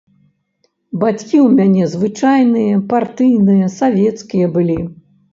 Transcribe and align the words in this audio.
Бацькі 1.01 1.37
ў 1.39 1.41
мяне 1.59 1.83
звычайныя, 1.93 2.79
партыйныя, 2.93 3.67
савецкія 3.75 4.49
былі. 4.57 4.79